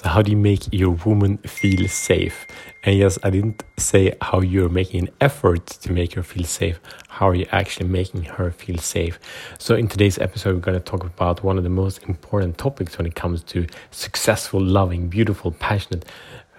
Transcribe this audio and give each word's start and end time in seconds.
So, 0.00 0.08
how 0.10 0.22
do 0.22 0.30
you 0.30 0.36
make 0.36 0.72
your 0.72 0.90
woman 0.90 1.38
feel 1.38 1.88
safe? 1.88 2.46
And 2.84 2.96
yes, 2.96 3.18
I 3.24 3.30
didn't 3.30 3.64
say 3.78 4.16
how 4.22 4.40
you're 4.40 4.68
making 4.68 5.08
an 5.08 5.14
effort 5.20 5.66
to 5.66 5.92
make 5.92 6.14
her 6.14 6.22
feel 6.22 6.44
safe. 6.44 6.78
How 7.08 7.30
are 7.30 7.34
you 7.34 7.46
actually 7.50 7.88
making 7.88 8.22
her 8.22 8.52
feel 8.52 8.78
safe? 8.78 9.18
So, 9.58 9.74
in 9.74 9.88
today's 9.88 10.16
episode, 10.16 10.54
we're 10.54 10.60
going 10.60 10.78
to 10.78 10.84
talk 10.84 11.02
about 11.02 11.42
one 11.42 11.58
of 11.58 11.64
the 11.64 11.70
most 11.70 12.04
important 12.04 12.58
topics 12.58 12.96
when 12.96 13.08
it 13.08 13.16
comes 13.16 13.42
to 13.44 13.66
successful, 13.90 14.60
loving, 14.60 15.08
beautiful, 15.08 15.50
passionate, 15.50 16.04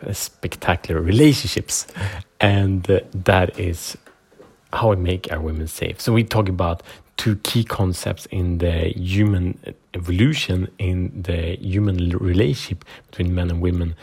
uh, 0.06 0.12
spectacular 0.12 1.00
relationships. 1.00 1.88
And 2.42 2.92
uh, 2.92 3.00
that 3.14 3.58
is 3.58 3.98
how 4.74 4.90
we 4.90 4.98
make 4.98 5.32
our 5.32 5.40
women 5.40 5.68
safe. 5.68 6.02
So, 6.02 6.12
we 6.12 6.26
talk 6.26 6.50
about 6.50 6.84
two 7.20 7.36
key 7.44 7.66
concepts 7.66 8.26
in 8.28 8.60
the 8.60 8.94
human 8.96 9.60
evolution, 9.94 10.70
in 10.80 11.12
the 11.22 11.58
human 11.58 11.98
relationship 12.18 12.86
between 13.12 13.36
men 13.36 13.52
and 13.52 13.60
women 13.60 13.94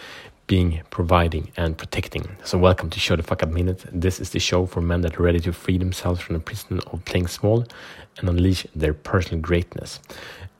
being 0.47 0.83
providing 0.91 1.51
and 1.57 1.79
protecting. 1.79 2.37
So, 2.45 2.59
welcome 2.59 2.91
to 2.91 3.01
Show 3.01 3.17
the 3.17 3.23
Fuck 3.23 3.43
Up 3.43 3.49
Minute. 3.49 3.87
This 3.91 4.21
is 4.21 4.31
the 4.31 4.39
show 4.39 4.67
for 4.67 4.83
men 4.83 5.01
that 5.01 5.19
are 5.19 5.23
ready 5.23 5.41
to 5.41 5.53
free 5.55 5.79
themselves 5.79 6.21
from 6.21 6.35
the 6.35 6.41
prison 6.41 6.79
of 6.93 7.03
playing 7.07 7.29
small 7.29 7.65
and 8.19 8.29
unleash 8.29 8.67
their 8.77 8.93
personal 8.93 9.41
greatness. 9.41 9.99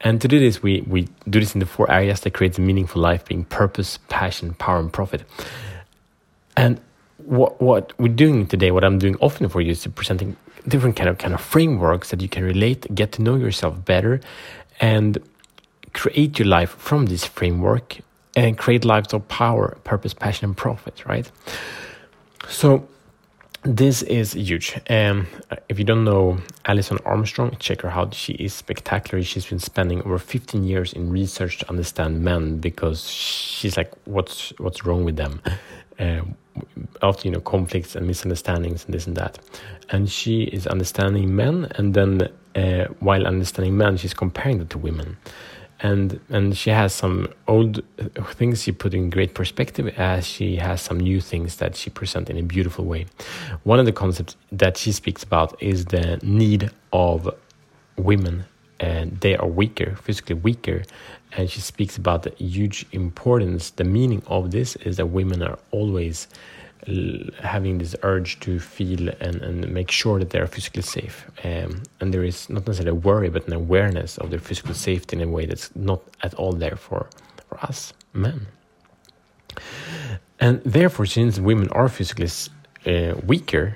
And 0.01 0.19
to 0.23 0.27
do 0.27 0.41
this, 0.41 0.63
we, 0.63 0.81
we 0.87 1.09
do 1.29 1.41
this 1.41 1.55
in 1.55 1.61
the 1.61 1.67
four 1.67 1.91
areas 1.91 2.21
that 2.21 2.33
creates 2.33 2.57
a 2.57 2.63
meaningful 2.63 3.03
life 3.03 3.27
being 3.27 3.45
purpose, 3.45 3.99
passion, 4.09 4.55
power, 4.55 4.81
and 4.81 4.91
profit. 4.91 5.25
And 6.57 6.81
what 7.19 7.61
what 7.61 7.93
we're 7.99 8.09
doing 8.15 8.47
today, 8.47 8.71
what 8.71 8.83
I'm 8.83 8.99
doing 8.99 9.17
often 9.21 9.47
for 9.51 9.61
you 9.61 9.73
is 9.73 9.87
presenting 9.95 10.37
different 10.69 10.97
kind 10.97 11.09
of 11.09 11.19
kind 11.19 11.35
of 11.35 11.41
frameworks 11.41 12.11
that 12.11 12.21
you 12.21 12.29
can 12.29 12.45
relate, 12.45 12.95
get 12.95 13.13
to 13.13 13.23
know 13.23 13.37
yourself 13.37 13.85
better, 13.85 14.21
and 14.81 15.19
create 15.93 16.39
your 16.39 16.49
life 16.49 16.71
from 16.71 17.07
this 17.07 17.25
framework 17.25 17.99
and 18.35 18.59
create 18.59 18.85
lives 18.85 19.15
of 19.15 19.27
power, 19.29 19.77
purpose, 19.85 20.13
passion, 20.13 20.45
and 20.47 20.57
profit. 20.57 21.05
Right. 21.07 21.31
So 22.49 22.87
this 23.67 24.03
is 24.03 24.35
huge. 24.35 24.79
Um, 24.89 25.27
if 25.69 25.79
you 25.79 25.85
don't 25.85 26.05
know 26.05 26.39
Alison 26.67 26.99
Armstrong, 27.05 27.57
check 27.59 27.81
her 27.81 27.91
out. 27.91 28.15
She 28.15 28.35
is 28.35 28.55
spectacular. 28.55 29.25
She's 29.25 29.47
been 29.47 29.59
spending 29.59 30.03
over 30.03 30.19
15 30.19 30.63
years 30.65 30.93
in 30.93 31.11
research 31.11 31.59
to 31.59 31.69
understand 31.69 32.23
men 32.23 32.59
because 32.59 33.09
she's 33.11 33.77
like, 33.77 33.93
what's 34.05 34.51
what's 34.59 34.85
wrong 34.85 35.05
with 35.05 35.17
them? 35.17 35.41
Uh, 35.99 36.21
after 37.03 37.29
you 37.29 37.33
know 37.33 37.41
conflicts 37.41 37.97
and 37.97 38.07
misunderstandings 38.07 38.85
and 38.85 38.95
this 38.95 39.07
and 39.07 39.17
that. 39.17 39.39
And 39.91 40.11
she 40.11 40.45
is 40.45 40.67
understanding 40.67 41.35
men 41.35 41.71
and 41.77 41.95
then 41.95 42.29
uh, 42.55 42.87
while 43.01 43.27
understanding 43.27 43.77
men 43.77 43.97
she's 43.97 44.15
comparing 44.15 44.59
them 44.59 44.69
to 44.69 44.79
women. 44.79 45.17
And 45.81 46.21
and 46.31 46.57
she 46.57 46.71
has 46.71 46.95
some 46.95 47.29
old 47.47 47.83
things 48.33 48.63
she 48.63 48.73
put 48.73 48.95
in 48.95 49.11
great 49.11 49.35
perspective 49.35 49.89
as 49.99 50.27
she 50.27 50.57
has 50.57 50.81
some 50.81 50.99
new 50.99 51.21
things 51.21 51.57
that 51.57 51.77
she 51.77 51.91
presents 51.91 52.31
in 52.31 52.39
a 52.39 52.43
beautiful 52.43 52.87
way. 52.87 53.07
One 53.65 53.79
of 53.79 53.85
the 53.85 53.93
concepts 53.93 54.37
that 54.53 54.79
she 54.79 54.93
speaks 54.93 55.23
about 55.23 55.63
is 55.63 55.85
the 55.87 56.19
need 56.23 56.71
of 56.93 57.35
women 57.99 58.47
and 58.81 59.21
they 59.21 59.37
are 59.37 59.49
weaker 59.49 59.97
physically 59.97 60.35
weaker 60.35 60.83
and 61.33 61.51
she 61.51 61.61
speaks 61.61 61.97
about 61.97 62.23
the 62.23 62.31
huge 62.39 62.87
importance 62.93 63.71
the 63.71 63.85
meaning 63.85 64.23
of 64.27 64.51
this 64.51 64.77
is 64.77 64.97
that 64.97 65.07
women 65.07 65.43
are 65.43 65.59
always 65.71 66.29
having 67.41 67.79
this 67.79 67.97
urge 68.03 68.39
to 68.41 68.61
feel 68.61 69.09
and, 69.21 69.43
and 69.43 69.69
make 69.73 69.91
sure 69.91 70.19
that 70.19 70.31
they're 70.31 70.47
physically 70.47 70.83
safe. 70.83 71.27
Um, 71.43 71.83
and 72.01 72.15
there 72.15 72.25
is 72.25 72.49
not 72.49 72.67
necessarily 72.67 72.97
a 72.97 73.01
worry, 73.01 73.29
but 73.29 73.47
an 73.47 73.53
awareness 73.53 74.19
of 74.19 74.31
their 74.31 74.39
physical 74.39 74.75
safety 74.75 75.17
in 75.17 75.23
a 75.23 75.29
way 75.29 75.47
that's 75.47 75.75
not 75.75 76.03
at 76.23 76.35
all 76.35 76.53
there 76.53 76.77
for, 76.77 77.09
for 77.49 77.59
us 77.59 77.93
men. 78.13 78.47
And 80.39 80.63
therefore, 80.65 81.07
since 81.07 81.41
women 81.41 81.69
are 81.71 81.89
physically 81.89 82.29
uh, 82.87 83.15
weaker, 83.27 83.75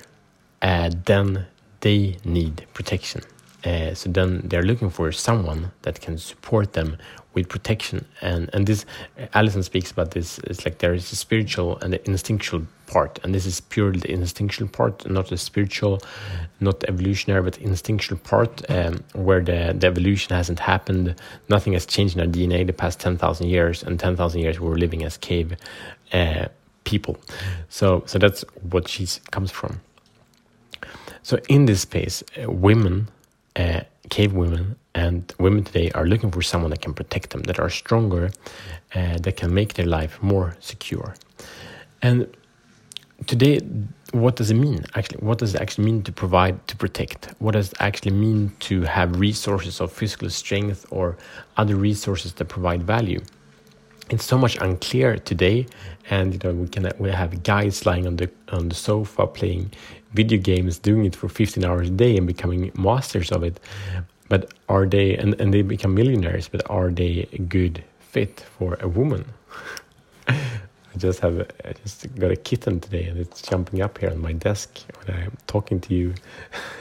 uh, 0.61 0.91
then 1.05 1.47
they 1.81 2.17
need 2.23 2.65
protection. 2.73 3.21
Uh, 3.65 3.93
so 3.93 4.09
then 4.09 4.41
they're 4.45 4.63
looking 4.63 4.89
for 4.89 5.11
someone 5.11 5.71
that 5.83 6.01
can 6.01 6.17
support 6.17 6.73
them 6.73 6.97
with 7.33 7.47
protection. 7.49 8.05
And 8.21 8.49
and 8.53 8.67
this, 8.67 8.85
Alison 9.33 9.63
speaks 9.63 9.91
about 9.91 10.11
this. 10.11 10.39
It's 10.39 10.65
like 10.65 10.79
there 10.79 10.93
is 10.93 11.11
a 11.11 11.15
spiritual 11.15 11.77
and 11.79 11.93
the 11.93 12.09
instinctual 12.09 12.63
part, 12.87 13.19
and 13.23 13.33
this 13.33 13.45
is 13.45 13.61
purely 13.61 13.99
the 13.99 14.11
instinctual 14.11 14.67
part, 14.67 15.09
not 15.09 15.29
the 15.29 15.37
spiritual, 15.37 16.01
not 16.59 16.83
evolutionary, 16.85 17.41
but 17.43 17.57
instinctual 17.59 18.17
part, 18.19 18.69
um, 18.69 19.03
where 19.13 19.41
the, 19.41 19.73
the 19.77 19.87
evolution 19.87 20.35
hasn't 20.35 20.59
happened. 20.59 21.15
Nothing 21.49 21.73
has 21.73 21.85
changed 21.85 22.15
in 22.15 22.21
our 22.21 22.27
DNA 22.27 22.65
the 22.67 22.73
past 22.73 22.99
ten 22.99 23.17
thousand 23.17 23.47
years, 23.47 23.83
and 23.83 23.99
ten 23.99 24.15
thousand 24.15 24.41
years 24.41 24.59
we 24.59 24.67
were 24.67 24.77
living 24.77 25.03
as 25.05 25.17
cave 25.17 25.55
uh, 26.13 26.47
people. 26.83 27.17
So 27.69 28.03
so 28.07 28.19
that's 28.19 28.43
what 28.69 28.87
she 28.87 29.07
comes 29.31 29.51
from. 29.51 29.81
So 31.23 31.39
in 31.49 31.65
this 31.65 31.81
space, 31.81 32.23
uh, 32.41 32.51
women 32.51 33.07
uh, 33.61 33.81
cave 34.09 34.33
women 34.33 34.75
and 35.03 35.33
women 35.39 35.63
today 35.63 35.87
are 35.91 36.05
looking 36.11 36.31
for 36.31 36.41
someone 36.51 36.71
that 36.71 36.81
can 36.81 36.93
protect 36.93 37.27
them, 37.31 37.41
that 37.43 37.59
are 37.59 37.69
stronger, 37.69 38.25
uh, 38.95 39.17
that 39.25 39.35
can 39.37 39.53
make 39.53 39.71
their 39.77 39.89
life 39.99 40.13
more 40.21 40.55
secure. 40.59 41.09
And 42.01 42.17
today, 43.27 43.59
what 44.11 44.35
does 44.35 44.49
it 44.51 44.59
mean 44.67 44.79
actually? 44.95 45.19
What 45.19 45.37
does 45.37 45.55
it 45.55 45.61
actually 45.61 45.85
mean 45.85 46.03
to 46.03 46.11
provide, 46.11 46.55
to 46.71 46.75
protect? 46.75 47.21
What 47.39 47.53
does 47.57 47.67
it 47.71 47.77
actually 47.79 48.15
mean 48.25 48.51
to 48.67 48.75
have 48.97 49.19
resources 49.19 49.79
of 49.79 49.91
physical 49.91 50.29
strength 50.29 50.85
or 50.89 51.17
other 51.61 51.75
resources 51.75 52.33
that 52.33 52.45
provide 52.45 52.83
value? 52.83 53.21
It's 54.11 54.25
so 54.25 54.37
much 54.37 54.57
unclear 54.57 55.17
today, 55.17 55.67
and 56.09 56.33
you 56.33 56.39
know 56.43 56.53
we 56.53 56.67
can 56.67 56.91
we 56.99 57.09
have 57.09 57.43
guys 57.43 57.85
lying 57.85 58.05
on 58.05 58.17
the 58.17 58.29
on 58.49 58.67
the 58.67 58.75
sofa 58.75 59.25
playing 59.25 59.71
video 60.13 60.37
games, 60.37 60.77
doing 60.79 61.05
it 61.05 61.15
for 61.15 61.29
15 61.29 61.63
hours 61.63 61.87
a 61.87 61.91
day 61.91 62.17
and 62.17 62.27
becoming 62.27 62.71
masters 62.75 63.31
of 63.31 63.43
it. 63.43 63.57
But 64.27 64.53
are 64.67 64.85
they, 64.85 65.15
and, 65.17 65.39
and 65.39 65.53
they 65.53 65.61
become 65.61 65.93
millionaires, 65.93 66.47
but 66.47 66.61
are 66.69 66.89
they 66.89 67.27
a 67.33 67.37
good 67.37 67.83
fit 67.99 68.45
for 68.57 68.77
a 68.81 68.87
woman? 68.87 69.25
I 70.27 70.97
just 70.97 71.19
have, 71.21 71.49
i 71.65 71.73
just 71.83 72.13
got 72.15 72.31
a 72.31 72.35
kitten 72.35 72.79
today 72.81 73.05
and 73.05 73.17
it's 73.17 73.41
jumping 73.41 73.81
up 73.81 73.97
here 73.97 74.09
on 74.09 74.21
my 74.21 74.33
desk 74.33 74.79
when 74.97 75.17
I'm 75.17 75.37
talking 75.47 75.79
to 75.81 75.93
you. 75.93 76.13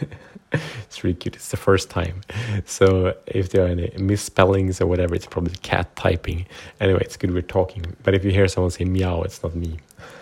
it's 0.53 1.05
really 1.05 1.15
cute. 1.15 1.37
It's 1.37 1.51
the 1.51 1.57
first 1.57 1.91
time. 1.91 2.23
So 2.65 3.17
if 3.27 3.51
there 3.51 3.65
are 3.65 3.69
any 3.69 3.93
misspellings 3.99 4.81
or 4.81 4.87
whatever, 4.87 5.15
it's 5.15 5.27
probably 5.27 5.55
cat 5.57 5.95
typing. 5.97 6.47
Anyway, 6.81 7.01
it's 7.03 7.17
good 7.17 7.33
we're 7.33 7.43
talking. 7.43 7.97
But 8.03 8.15
if 8.15 8.25
you 8.25 8.31
hear 8.31 8.49
someone 8.49 8.71
say 8.71 8.85
meow, 8.85 9.23
it's 9.23 9.43
not 9.43 9.55
me. 9.55 9.79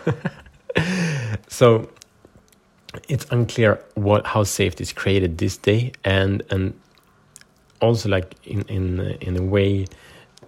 so 1.49 1.89
it's 3.09 3.27
unclear 3.31 3.83
what 3.95 4.27
how 4.27 4.45
safety 4.45 4.83
is 4.83 4.93
created 4.93 5.39
this 5.39 5.57
day, 5.57 5.93
and 6.05 6.43
and 6.51 6.79
also 7.81 8.09
like 8.09 8.35
in 8.45 8.63
in 8.63 9.01
in 9.21 9.37
a 9.37 9.43
way. 9.43 9.87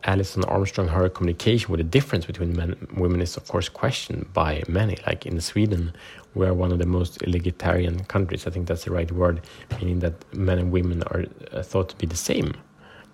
Alison 0.04 0.44
Armstrong, 0.44 0.88
her 0.88 1.08
communication 1.08 1.70
with 1.70 1.78
the 1.78 1.84
difference 1.84 2.26
between 2.26 2.56
men 2.56 2.72
and 2.72 3.00
women 3.00 3.20
is 3.20 3.36
of 3.36 3.46
course 3.48 3.68
questioned 3.68 4.32
by 4.32 4.62
many. 4.68 4.96
Like 5.06 5.26
in 5.26 5.40
Sweden, 5.40 5.92
we're 6.34 6.54
one 6.54 6.72
of 6.72 6.78
the 6.78 6.86
most 6.86 7.22
egalitarian 7.22 8.04
countries. 8.04 8.46
I 8.46 8.50
think 8.50 8.68
that's 8.68 8.84
the 8.84 8.92
right 8.92 9.10
word, 9.10 9.42
meaning 9.78 10.00
that 10.00 10.14
men 10.34 10.58
and 10.58 10.70
women 10.70 11.02
are 11.04 11.24
uh, 11.52 11.62
thought 11.62 11.88
to 11.90 11.96
be 11.96 12.06
the 12.06 12.16
same. 12.16 12.54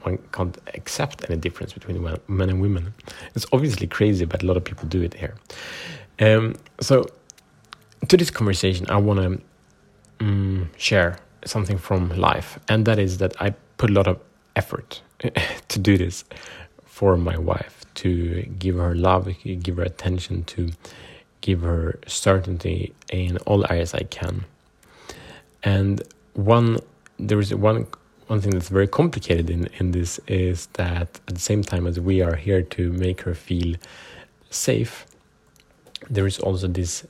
One 0.03 0.19
can't 0.33 0.57
accept 0.75 1.25
any 1.29 1.37
difference 1.37 1.73
between 1.73 2.03
men 2.29 2.51
and 2.51 2.61
women. 2.61 2.95
It's 3.35 3.47
obviously 3.53 3.87
crazy, 3.87 4.25
but 4.25 4.43
a 4.43 4.47
lot 4.47 4.57
of 4.57 4.65
people 4.65 4.87
do 4.87 5.03
it 5.03 5.15
here. 5.15 5.35
Um, 6.21 6.55
so 6.81 7.07
to 8.09 8.17
this 8.17 8.31
conversation, 8.31 8.89
I 8.89 8.99
want 8.99 9.21
to 9.21 10.25
um, 10.25 10.71
share 10.77 11.19
something 11.45 11.79
from 11.79 12.11
life, 12.11 12.59
and 12.69 12.87
that 12.87 12.99
is 12.99 13.19
that 13.19 13.35
I 13.41 13.51
put 13.79 13.91
a 13.91 13.93
lot 13.93 14.07
of 14.07 14.19
effort 14.55 15.03
to 15.69 15.79
do 15.79 15.99
this 15.99 16.25
for 16.97 17.19
my 17.19 17.37
wife, 17.37 17.85
to 17.95 18.41
give 18.59 18.77
her 18.77 18.95
love, 18.95 19.29
give 19.45 19.77
her 19.77 19.83
attention, 19.83 20.45
to 20.45 20.71
give 21.43 21.61
her 21.61 21.99
certainty 22.07 22.95
in 23.13 23.37
all 23.49 23.71
areas 23.71 23.93
I 23.93 24.05
can. 24.05 24.47
And 25.63 26.03
one, 26.33 26.79
there 27.19 27.39
is 27.39 27.55
one 27.55 27.87
one 28.29 28.41
thing 28.41 28.53
that's 28.53 28.71
very 28.71 28.89
complicated 28.89 29.51
in, 29.51 29.69
in 29.79 29.93
this 29.93 30.19
is 30.27 30.67
that 30.73 31.21
at 31.29 31.35
the 31.35 31.47
same 31.51 31.63
time 31.63 31.87
as 31.87 32.01
we 32.01 32.23
are 32.23 32.35
here 32.35 32.63
to 32.63 32.91
make 32.93 33.21
her 33.21 33.35
feel 33.35 33.77
safe, 34.49 35.07
there 36.09 36.27
is 36.27 36.39
also 36.39 36.67
this 36.67 37.07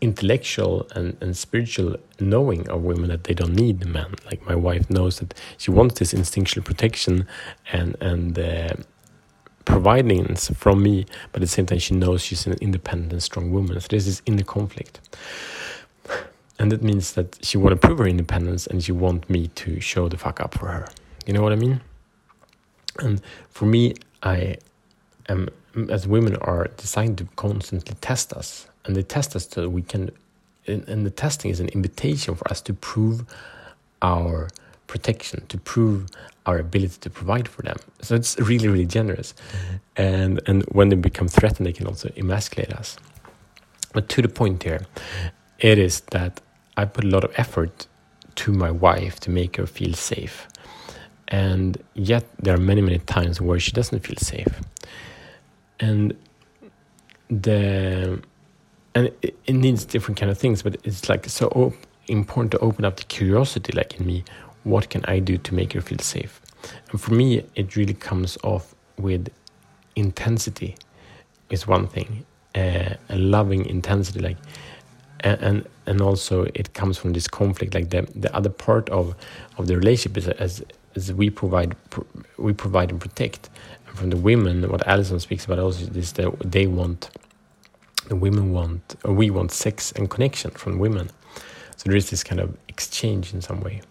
intellectual 0.00 0.88
and, 0.96 1.16
and 1.20 1.36
spiritual 1.36 1.96
knowing 2.18 2.66
of 2.70 2.82
women 2.82 3.08
that 3.10 3.24
they 3.24 3.34
don't 3.34 3.54
need 3.54 3.86
men. 3.86 4.14
Like 4.24 4.44
my 4.46 4.56
wife 4.56 4.88
knows 4.88 5.20
that 5.20 5.34
she 5.58 5.70
wants 5.70 5.98
this 5.98 6.14
instinctual 6.14 6.64
protection 6.64 7.26
and 7.72 7.96
and 8.00 8.38
uh, 8.38 8.74
providing 9.64 10.34
from 10.36 10.82
me, 10.82 11.06
but 11.32 11.42
at 11.42 11.42
the 11.42 11.46
same 11.46 11.66
time 11.66 11.78
she 11.78 11.94
knows 11.94 12.22
she's 12.22 12.46
an 12.46 12.54
independent 12.60 13.22
strong 13.22 13.52
woman. 13.52 13.80
So 13.80 13.88
this 13.88 14.06
is 14.06 14.22
inner 14.26 14.44
conflict. 14.44 15.00
And 16.58 16.70
that 16.70 16.82
means 16.82 17.12
that 17.12 17.38
she 17.44 17.58
want 17.58 17.80
to 17.80 17.86
prove 17.86 17.98
her 17.98 18.06
independence 18.06 18.66
and 18.66 18.82
she 18.82 18.92
want 18.92 19.28
me 19.28 19.48
to 19.48 19.80
show 19.80 20.08
the 20.08 20.16
fuck 20.16 20.40
up 20.40 20.54
for 20.54 20.68
her. 20.68 20.86
You 21.26 21.32
know 21.32 21.42
what 21.42 21.52
I 21.52 21.56
mean? 21.56 21.80
And 22.98 23.20
for 23.50 23.64
me, 23.64 23.94
I 24.22 24.56
am, 25.28 25.48
as 25.88 26.06
women 26.06 26.36
are 26.36 26.68
designed 26.76 27.18
to 27.18 27.28
constantly 27.36 27.94
test 28.00 28.32
us, 28.32 28.68
and 28.84 28.94
they 28.94 29.02
test 29.02 29.34
us 29.34 29.48
so 29.48 29.68
we 29.68 29.82
can. 29.82 30.10
And, 30.66 30.88
and 30.88 31.04
the 31.04 31.10
testing 31.10 31.50
is 31.50 31.58
an 31.58 31.68
invitation 31.70 32.36
for 32.36 32.48
us 32.48 32.60
to 32.62 32.74
prove 32.74 33.24
our 34.00 34.48
protection, 34.86 35.46
to 35.48 35.58
prove 35.58 36.06
our 36.46 36.58
ability 36.58 36.96
to 37.00 37.10
provide 37.10 37.48
for 37.48 37.62
them. 37.62 37.76
So 38.00 38.14
it's 38.14 38.38
really, 38.38 38.68
really 38.68 38.86
generous. 38.86 39.34
And 39.96 40.40
and 40.46 40.62
when 40.64 40.88
they 40.88 40.96
become 40.96 41.28
threatened, 41.28 41.66
they 41.66 41.72
can 41.72 41.86
also 41.86 42.10
emasculate 42.16 42.72
us. 42.72 42.96
But 43.92 44.08
to 44.10 44.22
the 44.22 44.28
point 44.28 44.62
here, 44.62 44.86
it 45.58 45.78
is 45.78 46.00
that 46.10 46.40
I 46.76 46.84
put 46.84 47.04
a 47.04 47.08
lot 47.08 47.24
of 47.24 47.32
effort 47.36 47.86
to 48.34 48.52
my 48.52 48.70
wife 48.70 49.20
to 49.20 49.30
make 49.30 49.56
her 49.56 49.66
feel 49.66 49.94
safe. 49.94 50.48
And 51.28 51.82
yet 51.94 52.24
there 52.38 52.54
are 52.54 52.60
many, 52.60 52.80
many 52.80 52.98
times 52.98 53.40
where 53.40 53.58
she 53.58 53.72
doesn't 53.72 54.00
feel 54.00 54.16
safe. 54.16 54.60
And 55.80 56.14
the 57.28 58.20
and 58.94 59.06
it, 59.22 59.36
it 59.46 59.54
needs 59.54 59.84
different 59.84 60.20
kind 60.20 60.30
of 60.30 60.38
things, 60.38 60.62
but 60.62 60.76
it's 60.84 61.08
like 61.08 61.26
so 61.28 61.72
important 62.08 62.50
to 62.52 62.58
open 62.58 62.84
up 62.84 62.96
the 62.96 63.04
curiosity 63.04 63.72
like 63.72 63.98
in 63.98 64.06
me 64.06 64.24
what 64.64 64.90
can 64.90 65.04
I 65.06 65.18
do 65.18 65.38
to 65.38 65.54
make 65.54 65.72
her 65.72 65.80
feel 65.80 65.98
safe? 65.98 66.40
And 66.90 67.00
for 67.00 67.12
me, 67.14 67.44
it 67.54 67.76
really 67.76 67.94
comes 67.94 68.38
off 68.42 68.74
with 68.96 69.28
intensity 69.96 70.76
is 71.50 71.66
one 71.66 71.86
thing, 71.86 72.24
uh, 72.54 72.94
a 73.08 73.16
loving 73.16 73.66
intensity, 73.66 74.20
like, 74.20 74.36
and, 75.20 75.66
and 75.86 76.00
also 76.00 76.44
it 76.54 76.74
comes 76.74 76.98
from 76.98 77.12
this 77.12 77.28
conflict, 77.28 77.74
like 77.74 77.90
the 77.90 78.02
the 78.14 78.34
other 78.34 78.50
part 78.50 78.88
of 78.90 79.14
of 79.56 79.68
the 79.68 79.76
relationship 79.76 80.16
is 80.16 80.28
as 80.28 80.64
as 80.96 81.12
we 81.12 81.30
provide 81.30 81.76
we 82.38 82.52
provide 82.52 82.90
and 82.90 83.00
protect. 83.00 83.48
And 83.86 83.96
from 83.96 84.10
the 84.10 84.16
women, 84.16 84.68
what 84.68 84.86
Alison 84.86 85.20
speaks 85.20 85.44
about 85.44 85.58
also 85.58 85.86
is 85.94 86.12
that 86.14 86.38
they 86.40 86.66
want 86.66 87.10
the 88.08 88.16
women 88.16 88.52
want 88.52 88.96
or 89.04 89.12
we 89.12 89.30
want 89.30 89.52
sex 89.52 89.92
and 89.92 90.10
connection 90.10 90.50
from 90.50 90.78
women. 90.78 91.10
So 91.76 91.84
there 91.88 91.96
is 91.96 92.10
this 92.10 92.24
kind 92.24 92.40
of 92.40 92.56
exchange 92.68 93.32
in 93.32 93.42
some 93.42 93.60
way. 93.60 93.82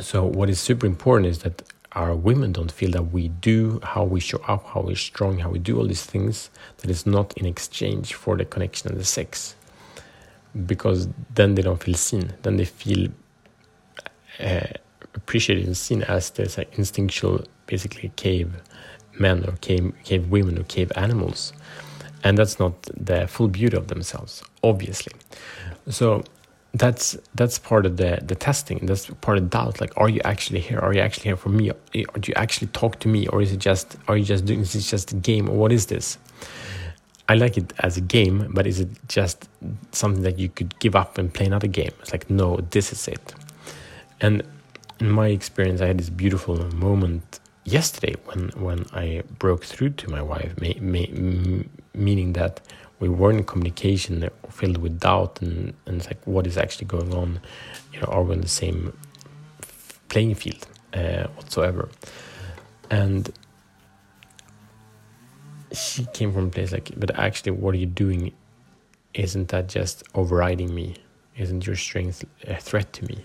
So 0.00 0.24
what 0.24 0.50
is 0.50 0.60
super 0.60 0.86
important 0.86 1.28
is 1.28 1.38
that 1.40 1.62
our 1.92 2.14
women 2.14 2.52
don't 2.52 2.72
feel 2.72 2.90
that 2.90 3.12
we 3.12 3.28
do 3.28 3.80
how 3.82 4.04
we 4.04 4.18
show 4.18 4.38
up, 4.48 4.66
how 4.66 4.80
we're 4.80 4.96
strong, 4.96 5.38
how 5.38 5.50
we 5.50 5.60
do 5.60 5.78
all 5.78 5.86
these 5.86 6.04
things 6.04 6.50
that 6.78 6.90
is 6.90 7.06
not 7.06 7.32
in 7.38 7.46
exchange 7.46 8.14
for 8.14 8.36
the 8.36 8.44
connection 8.44 8.90
and 8.90 8.98
the 8.98 9.04
sex, 9.04 9.54
because 10.66 11.08
then 11.34 11.54
they 11.54 11.62
don't 11.62 11.82
feel 11.82 11.94
seen. 11.94 12.32
Then 12.42 12.56
they 12.56 12.64
feel 12.64 13.08
uh, 14.40 14.66
appreciated 15.14 15.66
and 15.66 15.76
seen 15.76 16.02
as 16.02 16.30
this 16.30 16.58
like, 16.58 16.76
instinctual, 16.76 17.44
basically 17.66 18.10
cave 18.16 18.52
men 19.16 19.44
or 19.48 19.52
cave 19.60 19.92
cave 20.02 20.28
women 20.28 20.58
or 20.58 20.64
cave 20.64 20.90
animals, 20.96 21.52
and 22.24 22.36
that's 22.36 22.58
not 22.58 22.82
the 22.96 23.28
full 23.28 23.46
beauty 23.46 23.76
of 23.76 23.86
themselves, 23.86 24.42
obviously. 24.64 25.12
So 25.88 26.24
that's 26.74 27.16
that's 27.34 27.58
part 27.58 27.86
of 27.86 27.96
the 27.96 28.18
the 28.22 28.34
testing. 28.34 28.86
That's 28.86 29.06
part 29.20 29.38
of 29.38 29.50
doubt. 29.50 29.80
Like 29.80 29.92
are 29.96 30.08
you 30.08 30.20
actually 30.24 30.60
here? 30.60 30.78
Are 30.80 30.92
you 30.92 31.00
actually 31.00 31.24
here 31.24 31.36
for 31.36 31.48
me? 31.48 31.70
Or 31.70 32.18
do 32.20 32.30
you 32.30 32.34
actually 32.36 32.68
talk 32.68 32.98
to 33.00 33.08
me? 33.08 33.26
Or 33.28 33.40
is 33.40 33.52
it 33.52 33.58
just 33.58 33.96
are 34.08 34.16
you 34.16 34.24
just 34.24 34.44
doing 34.44 34.60
is 34.60 34.74
it 34.74 34.80
just 34.80 35.12
a 35.12 35.16
game? 35.16 35.48
Or 35.48 35.56
what 35.56 35.72
is 35.72 35.86
this? 35.86 36.18
I 37.28 37.36
like 37.36 37.56
it 37.56 37.72
as 37.78 37.96
a 37.96 38.02
game 38.02 38.50
but 38.52 38.66
is 38.66 38.80
it 38.80 38.88
just 39.08 39.48
something 39.92 40.22
that 40.24 40.38
you 40.38 40.50
could 40.50 40.78
give 40.78 40.94
up 40.94 41.16
and 41.16 41.32
play 41.32 41.46
another 41.46 41.68
game? 41.68 41.92
It's 42.00 42.12
like 42.12 42.28
no 42.28 42.58
this 42.70 42.92
is 42.92 43.08
it. 43.08 43.34
And 44.20 44.42
in 45.00 45.10
my 45.10 45.28
experience 45.28 45.80
i 45.80 45.86
had 45.86 45.98
this 45.98 46.10
beautiful 46.10 46.56
moment 46.74 47.40
yesterday 47.64 48.14
when 48.26 48.48
when 48.56 48.84
i 48.92 49.22
broke 49.38 49.64
through 49.64 49.90
to 49.90 50.08
my 50.10 50.22
wife 50.22 50.52
meaning 51.94 52.32
that 52.32 52.60
we 53.00 53.08
weren't 53.08 53.38
in 53.38 53.44
communication 53.44 54.28
filled 54.50 54.78
with 54.78 55.00
doubt 55.00 55.40
and, 55.42 55.74
and 55.86 55.96
it's 55.96 56.06
like 56.06 56.24
what 56.26 56.46
is 56.46 56.56
actually 56.56 56.86
going 56.86 57.12
on? 57.14 57.40
You 57.92 58.00
know 58.00 58.06
are 58.06 58.22
we 58.22 58.34
on 58.34 58.40
the 58.40 58.48
same 58.48 58.96
playing 60.08 60.34
field 60.34 60.66
uh, 60.92 61.24
whatsoever? 61.28 61.88
And 62.90 63.30
she 65.72 66.06
came 66.12 66.32
from 66.32 66.46
a 66.46 66.50
place 66.50 66.72
like 66.72 66.90
but 66.96 67.18
actually 67.18 67.52
what 67.52 67.74
are 67.74 67.78
you 67.78 67.86
doing? 67.86 68.32
Isn't 69.14 69.48
that 69.48 69.68
just 69.68 70.02
overriding 70.14 70.74
me? 70.74 70.96
Isn't 71.36 71.66
your 71.66 71.76
strength 71.76 72.24
a 72.46 72.56
threat 72.56 72.92
to 72.94 73.04
me? 73.06 73.24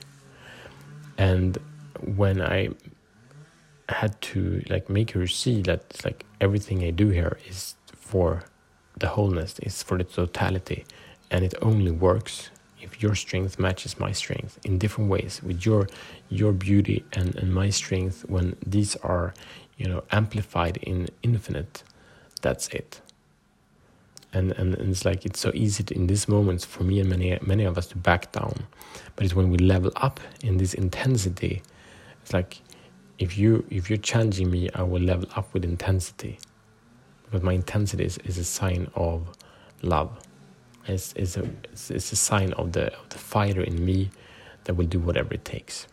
And 1.18 1.58
when 2.04 2.42
i 2.42 2.70
had 3.90 4.20
to 4.22 4.62
like 4.70 4.90
make 4.90 5.12
her 5.12 5.28
see 5.28 5.62
that 5.64 5.82
like 6.06 6.26
everything 6.40 6.84
i 6.84 6.92
do 6.92 7.10
here 7.10 7.38
is 7.48 7.76
for 7.96 8.44
the 9.00 9.08
wholeness 9.08 9.60
is 9.60 9.84
for 9.84 9.98
the 9.98 10.04
totality 10.04 10.86
and 11.32 11.44
it 11.46 11.54
only 11.62 11.92
works 11.92 12.50
if 12.82 13.02
your 13.02 13.16
strength 13.16 13.60
matches 13.60 14.00
my 14.00 14.12
strength 14.12 14.58
in 14.64 14.78
different 14.78 15.10
ways 15.10 15.42
with 15.44 15.66
your 15.66 15.88
your 16.30 16.54
beauty 16.54 17.04
and, 17.14 17.36
and 17.36 17.54
my 17.54 17.70
strength 17.70 18.26
when 18.28 18.56
these 18.66 18.96
are 18.98 19.34
you 19.78 19.88
know 19.88 20.04
amplified 20.12 20.78
in 20.78 21.08
infinite. 21.24 21.84
That's 22.42 22.70
it. 22.70 23.02
And, 24.32 24.52
and, 24.54 24.76
and 24.76 24.92
it's 24.92 25.06
like 25.06 25.26
it's 25.26 25.40
so 25.40 25.52
easy 25.56 25.84
to, 25.84 25.96
in 25.96 26.06
these 26.06 26.28
moments 26.28 26.64
for 26.64 26.84
me 26.84 27.00
and 27.00 27.10
many 27.10 27.38
many 27.42 27.64
of 27.64 27.78
us 27.78 27.88
to 27.88 27.98
back 27.98 28.32
down. 28.32 28.54
But 29.16 29.26
it's 29.26 29.36
when 29.36 29.50
we 29.50 29.58
level 29.58 29.92
up 29.98 30.20
in 30.44 30.58
this 30.58 30.74
intensity 30.74 31.62
it's 32.22 32.34
like 32.34 32.62
if 33.18 33.38
you 33.38 33.66
if 33.70 33.90
you're 33.90 33.98
challenging 33.98 34.50
me 34.52 34.70
i 34.76 34.84
will 34.84 35.02
level 35.02 35.28
up 35.36 35.52
with 35.54 35.64
intensity 35.64 36.38
because 37.30 37.44
my 37.44 37.54
intensity 37.54 38.06
is, 38.06 38.18
is 38.20 38.38
a 38.38 38.44
sign 38.44 38.90
of 38.96 39.28
love. 39.82 40.20
It's, 40.88 41.14
it's, 41.14 41.38
a, 41.38 41.44
it's, 41.72 41.92
it's 41.92 42.12
a 42.12 42.16
sign 42.16 42.54
of 42.54 42.72
the, 42.72 42.94
of 42.98 43.10
the 43.10 43.18
fighter 43.20 43.62
in 43.62 43.84
me 43.86 44.10
that 44.64 44.74
will 44.76 44.88
do 44.88 45.00
whatever 45.00 45.34
it 45.34 45.46
takes. 45.46 45.88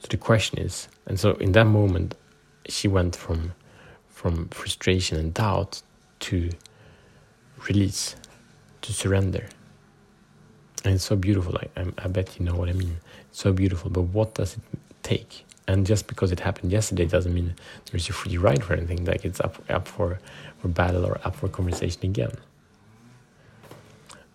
So 0.00 0.08
the 0.10 0.16
question 0.16 0.58
is, 0.58 0.88
and 1.06 1.18
so 1.18 1.32
in 1.34 1.52
that 1.52 1.66
moment, 1.66 2.14
she 2.68 2.88
went 2.88 3.16
from 3.16 3.52
from 4.08 4.48
frustration 4.50 5.18
and 5.18 5.34
doubt 5.34 5.82
to 6.20 6.50
release, 7.68 8.14
to 8.82 8.92
surrender. 8.92 9.48
And 10.84 10.94
it's 10.94 11.04
so 11.04 11.16
beautiful. 11.16 11.56
I, 11.58 11.80
I, 11.80 11.86
I 11.98 12.08
bet 12.08 12.38
you 12.38 12.44
know 12.44 12.54
what 12.54 12.68
I 12.68 12.72
mean. 12.72 12.98
It's 13.30 13.40
so 13.40 13.52
beautiful. 13.52 13.90
But 13.90 14.02
what 14.02 14.34
does 14.34 14.56
it 14.56 14.62
take? 15.02 15.44
And 15.68 15.86
just 15.86 16.06
because 16.06 16.32
it 16.32 16.40
happened 16.40 16.72
yesterday 16.72 17.06
doesn't 17.06 17.32
mean 17.32 17.54
there's 17.90 18.08
a 18.08 18.12
free 18.12 18.36
ride 18.36 18.64
for 18.64 18.74
anything. 18.74 19.04
Like 19.04 19.24
it's 19.24 19.40
up 19.40 19.62
up 19.70 19.88
for 19.88 20.18
for 20.58 20.68
battle 20.68 21.04
or 21.06 21.20
up 21.24 21.36
for 21.36 21.48
conversation 21.48 22.04
again. 22.04 22.32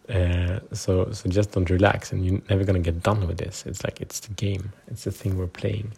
Uh, 0.09 0.59
so 0.73 1.11
so 1.11 1.29
just 1.29 1.51
don't 1.51 1.69
relax 1.69 2.11
and 2.11 2.25
you're 2.25 2.41
never 2.49 2.63
gonna 2.63 2.79
get 2.79 3.03
done 3.03 3.27
with 3.27 3.37
this. 3.37 3.65
It's 3.65 3.83
like 3.83 4.01
it's 4.01 4.19
the 4.21 4.33
game. 4.33 4.71
It's 4.87 5.03
the 5.03 5.11
thing 5.11 5.37
we're 5.37 5.47
playing. 5.47 5.91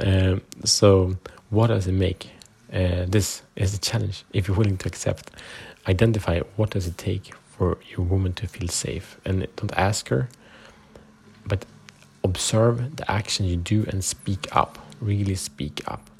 Um, 0.00 0.42
so 0.64 1.16
what 1.50 1.68
does 1.68 1.86
it 1.86 1.92
make? 1.92 2.30
Uh, 2.72 3.04
this 3.06 3.42
is 3.56 3.74
a 3.74 3.78
challenge. 3.78 4.24
If 4.32 4.48
you're 4.48 4.56
willing 4.56 4.78
to 4.78 4.88
accept 4.88 5.30
identify 5.86 6.40
what 6.56 6.70
does 6.70 6.86
it 6.86 6.96
take 6.96 7.34
for 7.56 7.76
your 7.90 8.06
woman 8.06 8.32
to 8.34 8.46
feel 8.48 8.68
safe. 8.68 9.18
And 9.24 9.46
don't 9.56 9.72
ask 9.76 10.08
her 10.08 10.28
but 11.46 11.64
observe 12.24 12.96
the 12.96 13.08
action 13.10 13.46
you 13.46 13.56
do 13.56 13.84
and 13.88 14.02
speak 14.02 14.48
up. 14.56 14.78
Really 15.00 15.34
speak 15.34 15.82
up. 15.86 16.10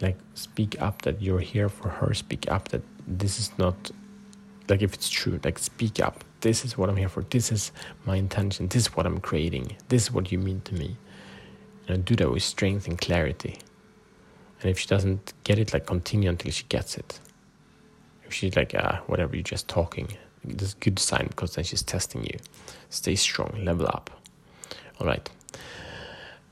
Like, 0.00 0.18
speak 0.34 0.80
up 0.80 1.02
that 1.02 1.22
you're 1.22 1.40
here 1.40 1.68
for 1.68 1.88
her. 1.88 2.14
Speak 2.14 2.50
up 2.50 2.68
that 2.68 2.82
this 3.06 3.38
is 3.40 3.50
not, 3.58 3.90
like, 4.68 4.82
if 4.82 4.94
it's 4.94 5.08
true, 5.08 5.40
like, 5.42 5.58
speak 5.58 6.00
up. 6.00 6.22
This 6.40 6.64
is 6.64 6.76
what 6.76 6.88
I'm 6.88 6.96
here 6.96 7.08
for. 7.08 7.22
This 7.22 7.50
is 7.50 7.72
my 8.04 8.16
intention. 8.16 8.68
This 8.68 8.82
is 8.82 8.96
what 8.96 9.06
I'm 9.06 9.20
creating. 9.20 9.76
This 9.88 10.04
is 10.04 10.12
what 10.12 10.30
you 10.30 10.38
mean 10.38 10.60
to 10.62 10.74
me. 10.74 10.96
And 11.86 11.98
I 11.98 12.00
do 12.00 12.14
that 12.16 12.30
with 12.30 12.42
strength 12.42 12.86
and 12.86 13.00
clarity. 13.00 13.58
And 14.60 14.70
if 14.70 14.78
she 14.78 14.86
doesn't 14.86 15.32
get 15.44 15.58
it, 15.58 15.72
like, 15.72 15.86
continue 15.86 16.28
until 16.28 16.52
she 16.52 16.64
gets 16.64 16.96
it. 16.96 17.20
If 18.24 18.32
she's 18.32 18.56
like, 18.56 18.74
ah, 18.76 19.02
whatever, 19.06 19.34
you're 19.36 19.42
just 19.42 19.68
talking, 19.68 20.08
that's 20.44 20.74
a 20.74 20.76
good 20.76 20.98
sign 20.98 21.26
because 21.28 21.54
then 21.54 21.64
she's 21.64 21.82
testing 21.82 22.24
you. 22.24 22.38
Stay 22.90 23.14
strong, 23.14 23.60
level 23.64 23.86
up. 23.86 24.21
All 25.00 25.06
right. 25.06 25.28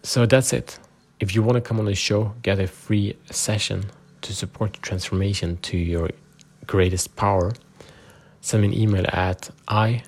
So 0.03 0.27
that's 0.27 0.53
it. 0.53 0.79
If 1.19 1.35
you 1.35 1.43
want 1.43 1.57
to 1.57 1.61
come 1.61 1.79
on 1.79 1.85
the 1.85 1.95
show, 1.95 2.35
get 2.43 2.59
a 2.59 2.67
free 2.67 3.17
session 3.31 3.87
to 4.23 4.35
support 4.35 4.73
the 4.73 4.79
transformation 4.81 5.59
to 5.63 5.77
your 5.77 6.11
greatest 6.67 7.17
power, 7.17 7.53
send 8.41 8.63
me 8.63 8.69
an 8.69 8.75
email 8.75 9.05
at 9.09 9.51
i 9.69 10.03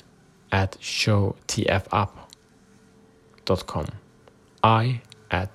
at 0.51 0.73
showtfup.com. 0.81 2.17
I 4.63 5.01
at 5.31 5.51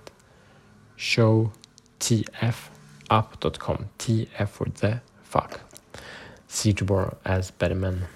showtfup.com. 0.97 1.51
TF 3.99 4.49
for 4.49 4.65
the 4.65 5.01
fuck. 5.23 5.61
See 6.47 6.69
you 6.69 6.73
tomorrow 6.73 7.17
as 7.23 7.51
better 7.51 7.75
men. 7.75 8.07